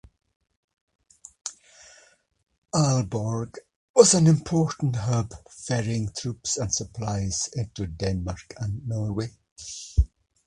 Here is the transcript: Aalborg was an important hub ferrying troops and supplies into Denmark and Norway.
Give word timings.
Aalborg 2.73 3.57
was 3.95 4.15
an 4.15 4.25
important 4.25 4.95
hub 4.95 5.31
ferrying 5.51 6.09
troops 6.17 6.57
and 6.57 6.73
supplies 6.73 7.47
into 7.53 7.85
Denmark 7.85 8.55
and 8.57 8.87
Norway. 8.87 9.37